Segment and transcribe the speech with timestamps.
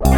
[0.00, 0.10] Mitch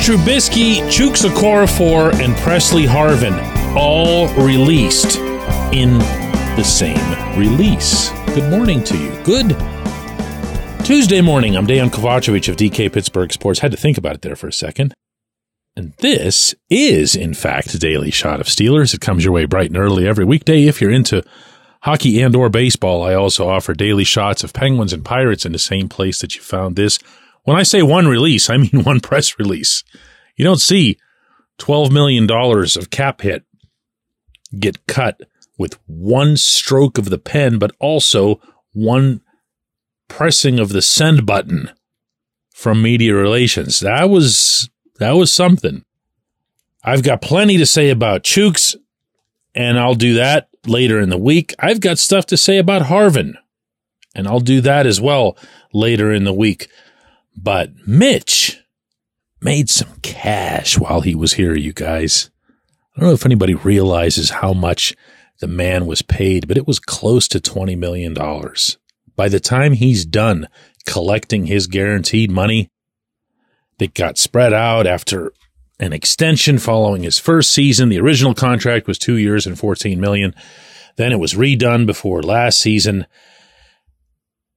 [0.00, 3.38] Trubisky, Chuks Okorafor, and Presley Harvin
[3.76, 5.18] all released
[5.72, 5.98] in
[6.56, 8.10] the same release.
[8.34, 9.10] Good morning to you.
[9.22, 9.50] Good
[10.84, 11.56] Tuesday morning.
[11.56, 13.60] I'm Dejan Kovacevic of DK Pittsburgh Sports.
[13.60, 14.94] Had to think about it there for a second.
[15.76, 18.94] And this is, in fact, a daily shot of Steelers.
[18.94, 20.64] It comes your way bright and early every weekday.
[20.64, 21.22] If you're into
[21.82, 25.58] hockey and or baseball, I also offer daily shots of Penguins and Pirates in the
[25.58, 26.98] same place that you found this
[27.48, 29.82] when I say one release, I mean one press release.
[30.36, 30.98] You don't see
[31.58, 33.42] $12 million of cap hit
[34.58, 35.22] get cut
[35.56, 38.38] with one stroke of the pen, but also
[38.72, 39.22] one
[40.08, 41.70] pressing of the send button
[42.54, 43.80] from media relations.
[43.80, 44.68] That was,
[44.98, 45.86] that was something.
[46.84, 48.76] I've got plenty to say about Chuks,
[49.54, 51.54] and I'll do that later in the week.
[51.58, 53.34] I've got stuff to say about Harvin,
[54.14, 55.36] and I'll do that as well
[55.72, 56.68] later in the week.
[57.36, 58.60] But Mitch
[59.40, 62.30] made some cash while he was here, you guys.
[62.96, 64.96] I don't know if anybody realizes how much
[65.40, 68.12] the man was paid, but it was close to $20 million.
[69.14, 70.48] By the time he's done
[70.86, 72.70] collecting his guaranteed money
[73.78, 75.32] that got spread out after
[75.80, 80.34] an extension following his first season, the original contract was two years and 14 million.
[80.96, 83.06] Then it was redone before last season.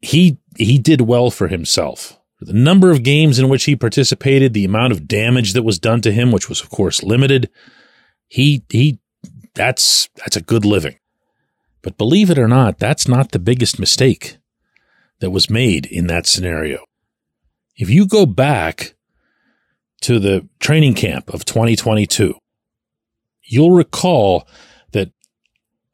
[0.01, 4.65] He, he did well for himself the number of games in which he participated, the
[4.65, 7.49] amount of damage that was done to him, which was of course limited,
[8.27, 8.99] he he
[9.53, 10.97] that's that's a good living.
[11.83, 14.37] But believe it or not, that's not the biggest mistake
[15.19, 16.83] that was made in that scenario.
[17.75, 18.95] If you go back
[20.01, 22.35] to the training camp of 2022,
[23.43, 24.47] you'll recall
[24.91, 25.11] that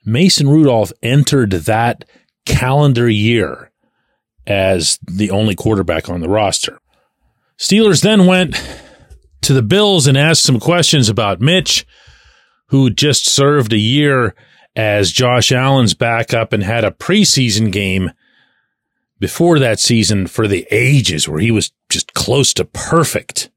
[0.06, 2.06] Mason Rudolph entered that
[2.46, 3.72] calendar year
[4.46, 6.79] as the only quarterback on the roster.
[7.57, 8.56] Steelers then went
[9.41, 11.85] to the Bills and asked some questions about Mitch,
[12.67, 14.35] who just served a year
[14.75, 18.12] as Josh Allen's backup and had a preseason game
[19.19, 23.50] before that season for the ages where he was just close to perfect.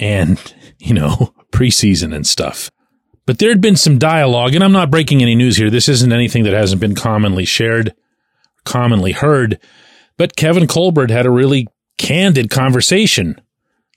[0.00, 0.40] And,
[0.78, 2.70] you know, preseason and stuff.
[3.26, 5.70] But there had been some dialogue, and I'm not breaking any news here.
[5.70, 7.94] This isn't anything that hasn't been commonly shared
[8.64, 9.58] commonly heard.
[10.16, 11.66] But Kevin Colbert had a really
[11.98, 13.40] candid conversation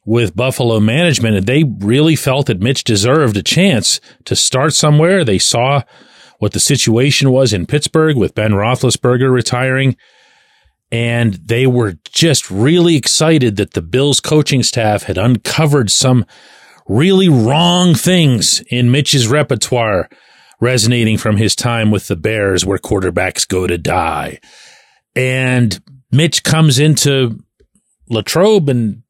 [0.06, 5.24] with Buffalo management, and they really felt that Mitch deserved a chance to start somewhere.
[5.24, 5.84] They saw
[6.40, 9.96] what the situation was in Pittsburgh with Ben Roethlisberger retiring,
[10.94, 16.24] and they were just really excited that the Bills coaching staff had uncovered some
[16.88, 20.08] really wrong things in Mitch's repertoire
[20.62, 24.40] resonating from his time with the Bears where quarterbacks go to die.
[25.16, 25.82] And
[26.12, 27.40] Mitch comes into
[28.08, 29.02] Latrobe and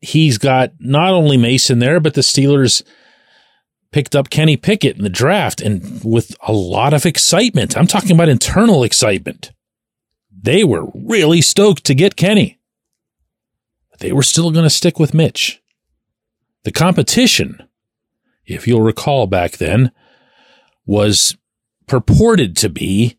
[0.00, 2.82] he's got not only Mason there, but the Steelers
[3.92, 7.76] picked up Kenny Pickett in the draft and with a lot of excitement.
[7.76, 9.52] I'm talking about internal excitement.
[10.40, 12.58] They were really stoked to get Kenny.
[13.90, 15.60] But they were still going to stick with Mitch.
[16.64, 17.62] The competition,
[18.46, 19.90] if you'll recall back then,
[20.86, 21.36] was
[21.86, 23.18] purported to be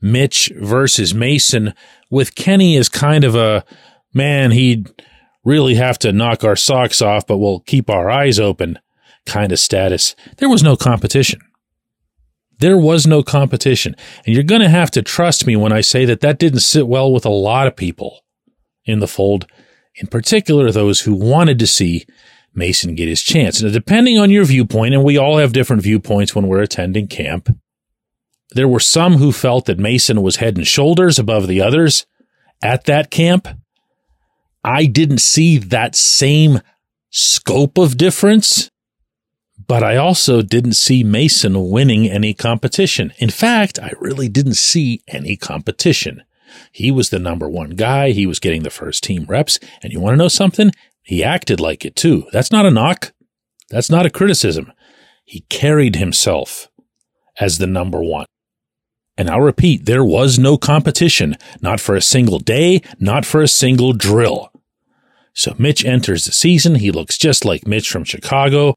[0.00, 1.74] Mitch versus Mason
[2.10, 3.64] with Kenny as kind of a
[4.14, 4.90] man, he'd
[5.44, 8.78] really have to knock our socks off, but we'll keep our eyes open
[9.26, 10.14] kind of status.
[10.38, 11.40] There was no competition.
[12.58, 13.94] There was no competition.
[14.24, 16.86] And you're going to have to trust me when I say that that didn't sit
[16.86, 18.24] well with a lot of people
[18.84, 19.46] in the fold,
[19.96, 22.06] in particular those who wanted to see
[22.54, 23.60] Mason get his chance.
[23.60, 27.54] Now, depending on your viewpoint, and we all have different viewpoints when we're attending camp,
[28.52, 32.06] there were some who felt that Mason was head and shoulders above the others
[32.62, 33.48] at that camp.
[34.64, 36.60] I didn't see that same
[37.10, 38.70] scope of difference,
[39.66, 43.12] but I also didn't see Mason winning any competition.
[43.18, 46.22] In fact, I really didn't see any competition.
[46.72, 48.10] He was the number one guy.
[48.10, 49.58] He was getting the first team reps.
[49.82, 50.72] And you want to know something?
[51.02, 52.26] He acted like it too.
[52.32, 53.12] That's not a knock.
[53.68, 54.72] That's not a criticism.
[55.24, 56.68] He carried himself
[57.40, 58.26] as the number one.
[59.18, 63.48] And I'll repeat, there was no competition, not for a single day, not for a
[63.48, 64.52] single drill.
[65.32, 66.76] So Mitch enters the season.
[66.76, 68.74] He looks just like Mitch from Chicago.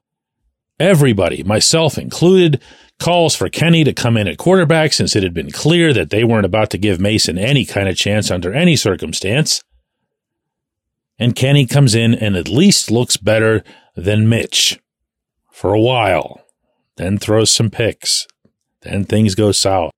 [0.80, 2.62] Everybody, myself included,
[3.00, 6.24] calls for Kenny to come in at quarterback since it had been clear that they
[6.24, 9.64] weren't about to give Mason any kind of chance under any circumstance.
[11.18, 13.64] And Kenny comes in and at least looks better
[13.96, 14.80] than Mitch
[15.52, 16.46] for a while,
[16.96, 18.26] then throws some picks.
[18.82, 19.92] Then things go south.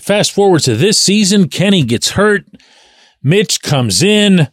[0.00, 2.44] Fast forward to this season, Kenny gets hurt.
[3.22, 4.48] Mitch comes in.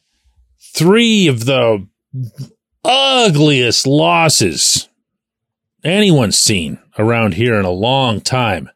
[0.74, 1.88] Three of the
[2.84, 4.90] ugliest losses
[5.84, 8.70] anyone's seen around here in a long time.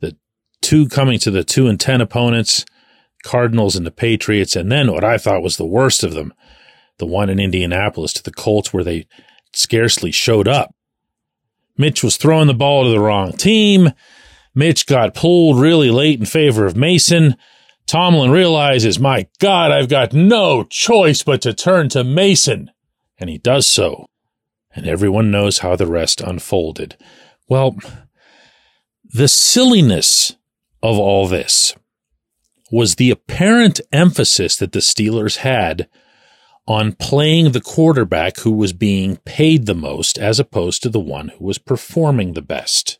[0.00, 0.16] The
[0.60, 2.64] two coming to the two and 10 opponents,
[3.22, 6.32] Cardinals and the Patriots, and then what I thought was the worst of them,
[6.98, 9.06] the one in Indianapolis to the Colts where they
[9.52, 10.74] scarcely showed up.
[11.76, 13.92] Mitch was throwing the ball to the wrong team.
[14.54, 17.36] Mitch got pulled really late in favor of Mason.
[17.86, 22.70] Tomlin realizes, my God, I've got no choice but to turn to Mason.
[23.18, 24.06] And he does so.
[24.74, 26.96] And everyone knows how the rest unfolded.
[27.48, 27.76] Well,
[29.04, 30.36] the silliness
[30.82, 31.74] of all this
[32.70, 35.88] was the apparent emphasis that the Steelers had
[36.66, 41.28] on playing the quarterback who was being paid the most as opposed to the one
[41.30, 42.98] who was performing the best.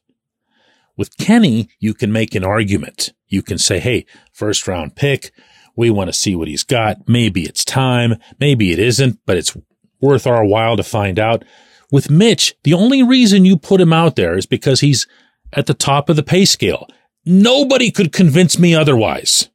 [0.96, 3.12] With Kenny, you can make an argument.
[3.28, 5.32] You can say, hey, first round pick.
[5.76, 7.06] We want to see what he's got.
[7.06, 8.16] Maybe it's time.
[8.40, 9.56] Maybe it isn't, but it's
[10.00, 11.44] worth our while to find out.
[11.90, 15.06] With Mitch, the only reason you put him out there is because he's
[15.52, 16.86] at the top of the pay scale.
[17.24, 19.48] Nobody could convince me otherwise.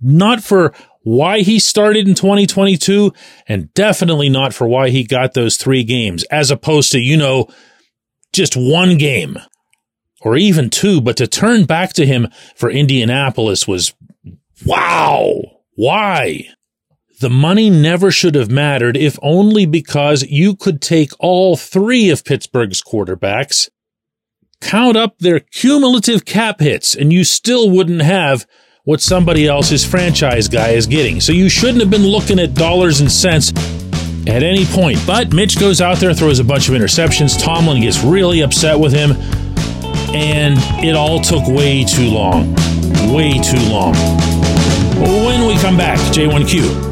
[0.00, 3.12] Not for why he started in 2022
[3.48, 7.48] and definitely not for why he got those three games as opposed to, you know,
[8.32, 9.36] just one game
[10.22, 13.92] or even two, but to turn back to him for Indianapolis was
[14.64, 15.40] wow.
[15.74, 16.46] Why?
[17.22, 22.24] The money never should have mattered if only because you could take all three of
[22.24, 23.70] Pittsburgh's quarterbacks,
[24.60, 28.44] count up their cumulative cap hits, and you still wouldn't have
[28.82, 31.20] what somebody else's franchise guy is getting.
[31.20, 33.50] So you shouldn't have been looking at dollars and cents
[34.26, 34.98] at any point.
[35.06, 37.40] But Mitch goes out there, throws a bunch of interceptions.
[37.40, 39.12] Tomlin gets really upset with him
[40.12, 42.52] and it all took way too long.
[43.14, 43.94] Way too long.
[45.24, 46.91] When we come back, J1Q.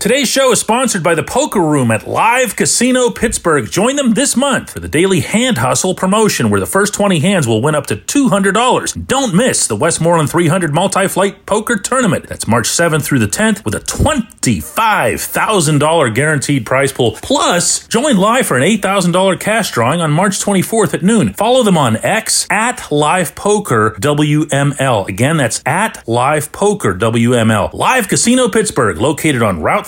[0.00, 3.68] Today's show is sponsored by the Poker Room at Live Casino Pittsburgh.
[3.68, 7.48] Join them this month for the daily hand hustle promotion where the first 20 hands
[7.48, 9.06] will win up to $200.
[9.08, 12.28] Don't miss the Westmoreland 300 multi flight poker tournament.
[12.28, 17.18] That's March 7th through the 10th with a $25,000 guaranteed prize pool.
[17.20, 21.32] Plus, join live for an $8,000 cash drawing on March 24th at noon.
[21.32, 25.08] Follow them on X at Live Poker WML.
[25.08, 27.72] Again, that's at Live Poker WML.
[27.72, 29.87] Live Casino Pittsburgh, located on Route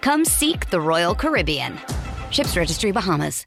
[0.00, 1.78] Come seek the Royal Caribbean.
[2.30, 3.46] Ships Registry Bahamas.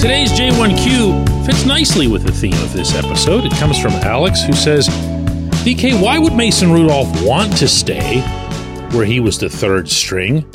[0.00, 3.44] Today's J1Q fits nicely with the theme of this episode.
[3.44, 4.88] It comes from Alex, who says,
[5.62, 8.22] DK, why would Mason Rudolph want to stay
[8.92, 10.50] where he was the third string,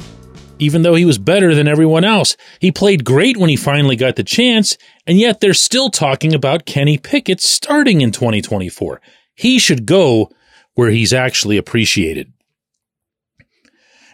[0.57, 2.35] even though he was better than everyone else?
[2.59, 6.65] He played great when he finally got the chance, and yet they're still talking about
[6.65, 8.99] Kenny Pickett starting in 2024.
[9.35, 10.31] He should go
[10.73, 12.33] where he's actually appreciated.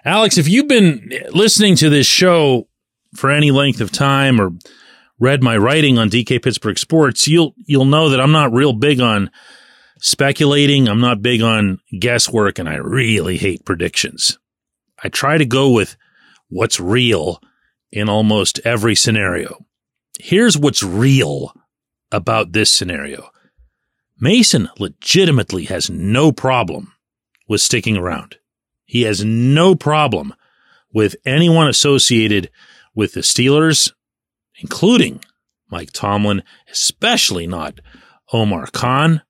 [0.03, 2.67] Alex, if you've been listening to this show
[3.15, 4.51] for any length of time or
[5.21, 8.99] read my writing on DK Pittsburgh Sports, you'll you'll know that I'm not real big
[8.99, 9.31] on
[10.01, 10.89] speculating.
[10.89, 14.37] I'm not big on guesswork, and I really hate predictions.
[15.01, 15.95] I try to go with
[16.49, 17.39] what's real
[17.91, 19.65] in almost every scenario.
[20.19, 21.53] Here's what's real
[22.11, 23.29] about this scenario.
[24.19, 26.93] Mason legitimately has no problem
[27.47, 28.37] with sticking around.
[28.85, 30.33] He has no problem
[30.93, 32.51] with anyone associated
[32.93, 33.91] with the Steelers
[34.61, 35.23] including
[35.69, 37.79] Mike Tomlin, especially not
[38.31, 39.21] Omar Khan,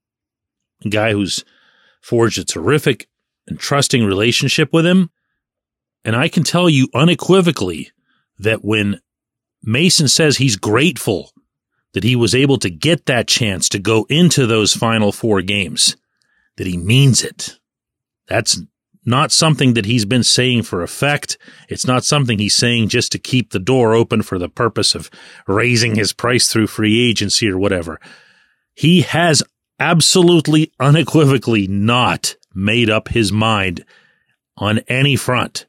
[0.86, 1.44] a guy who's
[2.02, 3.08] forged a terrific
[3.48, 5.10] and trusting relationship with him.
[6.04, 7.92] And I can tell you unequivocally
[8.40, 9.00] that when
[9.64, 11.32] Mason says he's grateful
[11.94, 15.98] that he was able to get that chance to go into those final four games,
[16.58, 17.60] that he means it.
[18.28, 18.62] That's
[19.06, 21.38] not something that he's been saying for effect.
[21.70, 25.10] It's not something he's saying just to keep the door open for the purpose of
[25.48, 28.00] raising his price through free agency or whatever.
[28.74, 29.42] He has
[29.80, 33.84] absolutely unequivocally not made up his mind
[34.58, 35.66] on any front,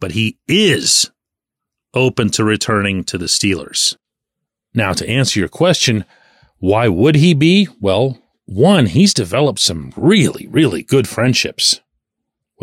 [0.00, 1.10] but he is
[1.94, 3.96] open to returning to the Steelers.
[4.74, 6.04] Now, to answer your question,
[6.58, 7.68] why would he be?
[7.80, 11.80] Well, one, he's developed some really, really good friendships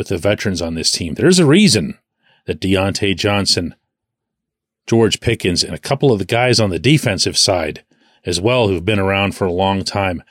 [0.02, 1.14] with the veterans on this team.
[1.14, 2.00] There's a reason
[2.48, 3.76] that Diontae Johnson,
[4.88, 7.84] George Pickens, and a couple of the guys on the defensive side
[8.26, 10.24] as well, who've been around for a long time,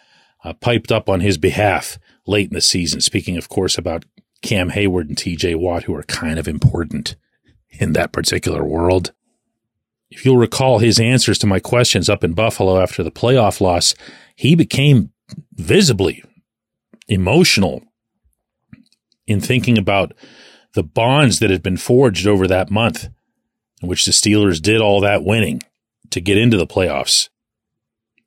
[0.43, 3.00] uh, piped up on his behalf late in the season.
[3.00, 4.05] Speaking, of course, about
[4.43, 7.15] Cam Hayward and TJ Watt, who are kind of important
[7.69, 9.12] in that particular world.
[10.11, 13.95] If you'll recall his answers to my questions up in Buffalo after the playoff loss,
[14.35, 15.12] he became
[15.53, 16.25] visibly
[17.07, 17.85] emotional
[19.31, 20.13] in thinking about
[20.75, 23.09] the bonds that had been forged over that month
[23.81, 25.63] in which the Steelers did all that winning
[26.11, 27.29] to get into the playoffs.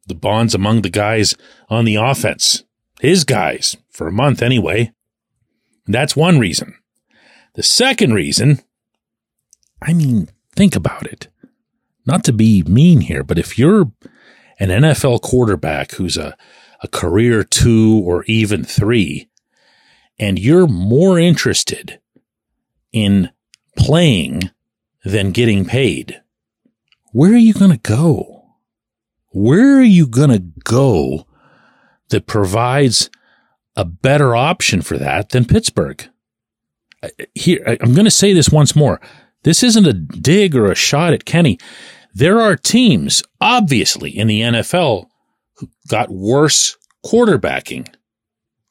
[0.07, 1.35] The bonds among the guys
[1.69, 2.63] on the offense,
[3.01, 4.93] his guys, for a month anyway.
[5.85, 6.75] That's one reason.
[7.55, 8.61] The second reason,
[9.81, 11.27] I mean, think about it.
[12.05, 13.91] Not to be mean here, but if you're
[14.59, 16.35] an NFL quarterback who's a,
[16.81, 19.29] a career two or even three,
[20.19, 21.99] and you're more interested
[22.91, 23.29] in
[23.77, 24.51] playing
[25.03, 26.21] than getting paid,
[27.11, 28.45] where are you going to go?
[29.29, 31.25] Where are you going to go
[32.09, 33.09] that provides
[33.75, 36.07] a better option for that than Pittsburgh?
[37.33, 39.01] Here, I'm going to say this once more.
[39.43, 41.59] This isn't a dig or a shot at Kenny.
[42.13, 45.07] There are teams, obviously, in the NFL
[45.57, 47.93] who got worse quarterbacking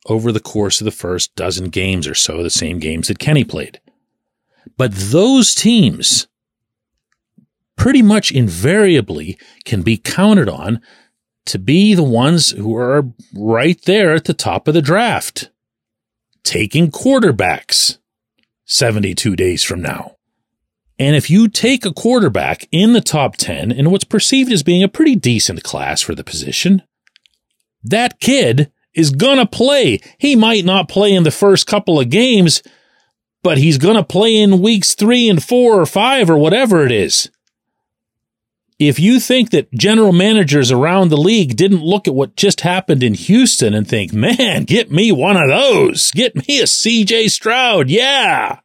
[0.06, 3.44] over the course of the first dozen games or so, the same games that Kenny
[3.44, 3.80] played.
[4.76, 6.26] But those teams
[7.76, 10.80] pretty much invariably can be counted on
[11.46, 13.04] to be the ones who are
[13.34, 15.50] right there at the top of the draft,
[16.44, 17.98] taking quarterbacks
[18.64, 20.16] 72 days from now.
[20.98, 24.84] And if you take a quarterback in the top 10 in what's perceived as being
[24.84, 26.82] a pretty decent class for the position,
[27.82, 30.00] that kid is going to play.
[30.18, 32.62] He might not play in the first couple of games,
[33.42, 36.92] but he's going to play in weeks three and four or five or whatever it
[36.92, 37.30] is.
[38.78, 43.02] If you think that general managers around the league didn't look at what just happened
[43.02, 47.88] in Houston and think, man, get me one of those, get me a CJ Stroud,
[47.88, 48.58] yeah.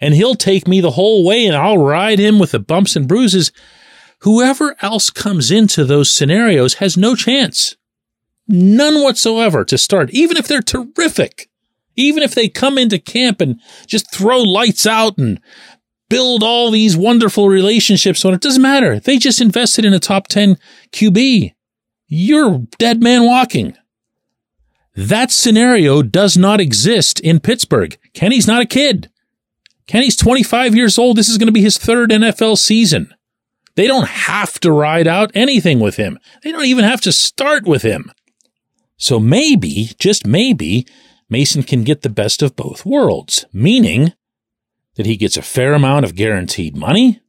[0.00, 3.08] And he'll take me the whole way and I'll ride him with the bumps and
[3.08, 3.52] bruises.
[4.20, 7.76] Whoever else comes into those scenarios has no chance.
[8.48, 11.48] None whatsoever to start, even if they're terrific.
[11.96, 15.40] Even if they come into camp and just throw lights out and
[16.08, 19.00] build all these wonderful relationships on it, doesn't matter.
[19.00, 20.58] They just invested in a top 10
[20.92, 21.54] QB.
[22.06, 23.76] You're dead man walking.
[24.94, 27.98] That scenario does not exist in Pittsburgh.
[28.14, 29.10] Kenny's not a kid.
[29.86, 31.16] Kenny's 25 years old.
[31.16, 33.12] This is going to be his third NFL season.
[33.74, 36.18] They don't have to ride out anything with him.
[36.42, 38.10] They don't even have to start with him.
[38.96, 40.86] So maybe, just maybe,
[41.28, 44.12] Mason can get the best of both worlds, meaning
[44.94, 47.20] that he gets a fair amount of guaranteed money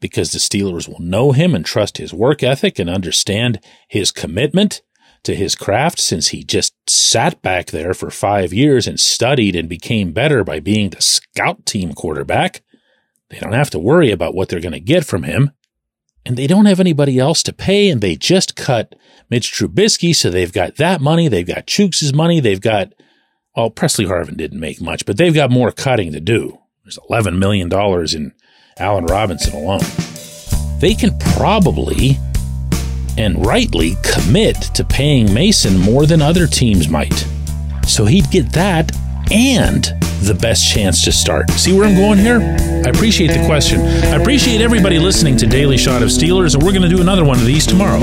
[0.00, 4.82] because the Steelers will know him and trust his work ethic and understand his commitment
[5.24, 9.68] to his craft since he just sat back there for five years and studied and
[9.68, 12.62] became better by being the scout team quarterback.
[13.30, 15.50] They don't have to worry about what they're going to get from him
[16.26, 18.94] and they don't have anybody else to pay, and they just cut
[19.30, 22.92] Mitch Trubisky, so they've got that money, they've got Chuks' money, they've got
[23.56, 26.58] well, Presley Harvin didn't make much, but they've got more cutting to do.
[26.84, 27.72] There's $11 million
[28.14, 28.32] in
[28.78, 29.80] Allen Robinson alone.
[30.78, 32.18] They can probably
[33.16, 37.26] and rightly commit to paying Mason more than other teams might.
[37.86, 38.94] So he'd get that
[39.32, 41.50] and the best chance to start.
[41.50, 42.40] See where I'm going here?
[42.84, 43.80] I appreciate the question.
[43.80, 47.24] I appreciate everybody listening to Daily Shot of Steelers, and we're going to do another
[47.24, 48.00] one of these tomorrow.